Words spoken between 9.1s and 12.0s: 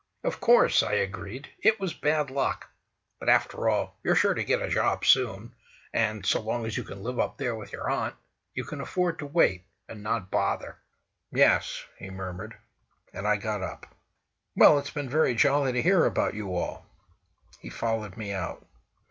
to wait, and not bother." "Yes,"